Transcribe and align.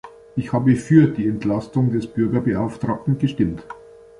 Ich 0.35 0.51
habe 0.51 0.75
für 0.77 1.05
die 1.05 1.27
Entlastung 1.27 1.91
des 1.91 2.07
Bürgerbeauftragten 2.07 3.19
gestimmt. 3.19 3.63